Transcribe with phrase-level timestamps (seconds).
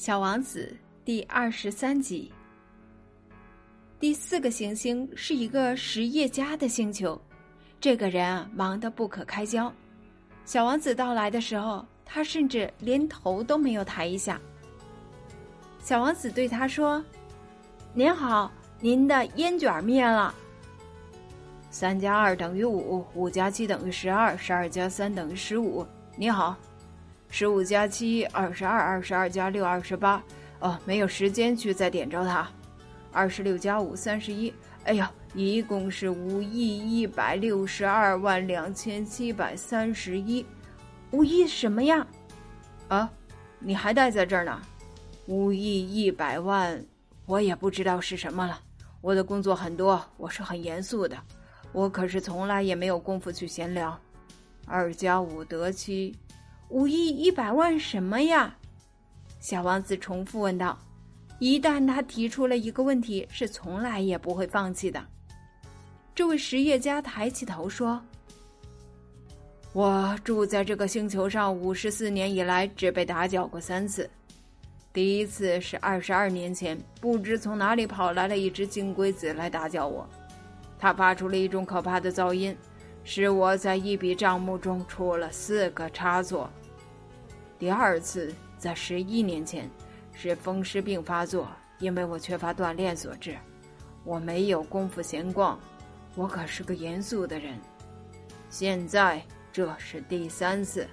[0.00, 0.74] 小王子
[1.04, 2.32] 第二十三集。
[3.98, 7.20] 第四个行星是一个实业家的星球，
[7.78, 9.70] 这个人啊忙得不可开交。
[10.46, 14.40] 小王子到来的时候，他甚至连头都没有抬一下。
[15.82, 17.04] 小王子对他说
[17.92, 20.34] ：“您好，您的烟卷灭了。
[21.70, 25.86] 三加二等于五，五加七等于十二，十二加三等于十五。
[26.16, 26.56] 你好。”
[27.30, 30.22] 十五加七，二十二；二十二加六，二十八。
[30.58, 32.46] 哦，没有时间去再点着它。
[33.12, 34.52] 二十六加五，三十一。
[34.84, 40.44] 哎呦，一共是五亿一百六十二万两千七百三十一。
[41.12, 42.06] 五亿什么呀？
[42.88, 43.10] 啊，
[43.58, 44.60] 你还待在这儿呢？
[45.26, 46.84] 五亿一百万，
[47.26, 48.60] 我也不知道是什么了。
[49.00, 51.16] 我的工作很多，我是很严肃的。
[51.72, 53.98] 我可是从来也没有功夫去闲聊。
[54.66, 56.14] 二加五得七。
[56.70, 58.56] 五亿一百万什么呀？
[59.40, 60.78] 小王子重复问道。
[61.40, 65.04] 一旦他提出了一个问题，是从来也不会放弃的。
[66.14, 68.00] 这位实业家抬起头说
[69.72, 74.08] ：“我住在这个星球上五十四年以来，只被打搅过三次。
[74.92, 80.08] 第一次是二十二年前，不知从哪里跑来了一只金龟子来打搅我，
[80.78, 82.56] 它发出了一种可怕的噪音，
[83.02, 86.48] 使我在一笔账目中出了四个差错。”
[87.60, 89.70] 第二次在十一年前，
[90.14, 91.46] 是风湿病发作，
[91.78, 93.36] 因为我缺乏锻炼所致。
[94.02, 95.60] 我没有功夫闲逛，
[96.14, 97.58] 我可是个严肃的人。
[98.48, 100.88] 现在这是第三次，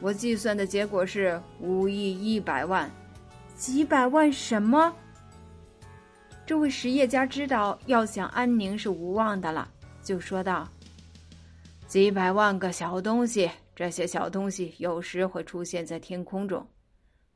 [0.00, 2.90] 我计算的结果是五亿一百万，
[3.56, 4.94] 几百万什么？
[6.44, 9.66] 这位实业家知道要想安宁是无望的了，
[10.02, 10.68] 就说道
[11.92, 16.66] ：“几百万个小东西。”这些小东西有时会出现在天空中，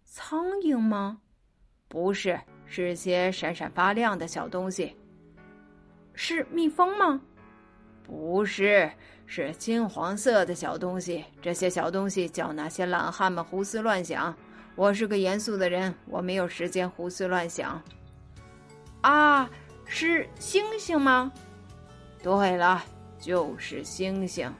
[0.06, 1.18] 苍蝇吗？
[1.88, 4.96] 不是，是些闪闪发亮的小东西。
[6.14, 7.20] 是蜜蜂吗？
[8.02, 8.90] 不是，
[9.26, 11.22] 是金黄色的小东西。
[11.42, 14.34] 这些小东西叫那些懒汉们胡思乱想。
[14.74, 17.78] 我是个严肃的人，我没有时间胡思乱想。
[19.02, 19.50] 啊，
[19.84, 21.30] 是星星吗？
[22.22, 22.82] 对了，
[23.18, 24.52] 就是星星。